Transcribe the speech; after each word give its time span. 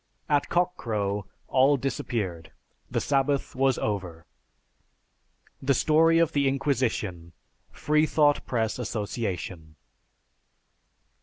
At 0.27 0.49
cock 0.49 0.77
crow, 0.77 1.27
all 1.47 1.77
disappeared; 1.77 2.51
the 2.89 2.99
sabbath 2.99 3.55
was 3.55 3.77
over." 3.77 4.25
(_"The 5.63 5.75
Story 5.75 6.17
of 6.17 6.31
the 6.31 6.47
Inquisition" 6.47 7.33
Freethought 7.71 8.43
Press 8.47 8.79
Association. 8.79 9.75